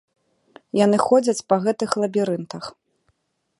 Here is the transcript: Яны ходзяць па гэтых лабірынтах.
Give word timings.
Яны 0.85 0.97
ходзяць 1.07 1.45
па 1.53 1.61
гэтых 1.67 1.89
лабірынтах. 2.05 2.63